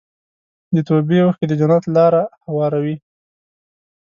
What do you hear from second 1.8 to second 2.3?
لاره